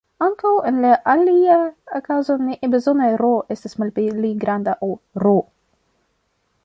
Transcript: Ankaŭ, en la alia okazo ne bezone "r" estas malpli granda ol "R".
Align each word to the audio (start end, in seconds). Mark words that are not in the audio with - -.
Ankaŭ, 0.27 0.51
en 0.69 0.77
la 0.85 0.93
alia 1.11 1.57
okazo 1.99 2.37
ne 2.45 2.57
bezone 2.77 3.11
"r" 3.23 3.31
estas 3.57 3.77
malpli 3.85 4.35
granda 4.45 4.75
ol 4.89 4.97
"R". 5.27 5.31